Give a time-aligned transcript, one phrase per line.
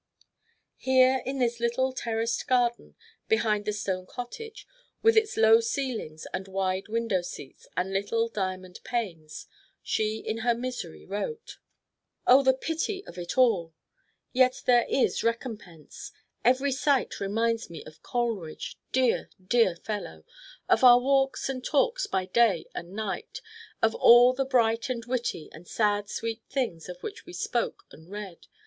[0.77, 2.95] Here in this little, terraced garden,
[3.27, 4.65] behind the stone cottage
[5.03, 9.45] with its low ceilings and wide window seats and little, diamond panes,
[9.83, 11.59] she in her misery wrote:
[12.25, 13.75] "Oh, the pity of it all!
[14.33, 16.11] Yet there is recompense;
[16.43, 20.25] every sight reminds me of Coleridge, dear, dear fellow;
[20.67, 23.39] of our walks and talks by day and night;
[23.83, 28.09] of all the bright and witty, and sad sweet things of which we spoke and
[28.09, 28.47] read.